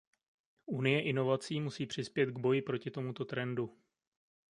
Unie 0.65 1.01
inovací 1.01 1.59
musí 1.61 1.85
přispět 1.85 2.25
k 2.25 2.39
boji 2.39 2.61
proti 2.61 2.91
tomuto 2.91 3.25
trendu. 3.25 3.77